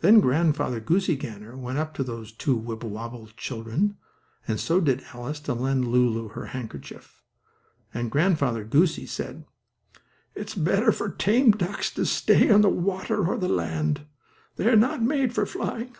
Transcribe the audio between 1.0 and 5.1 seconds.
Gander went up to those two Wibblewobble children, and so did